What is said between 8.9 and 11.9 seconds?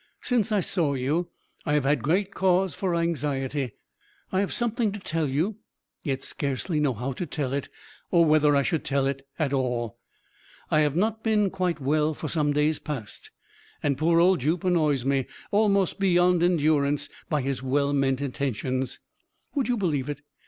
it at all. "I have not been quite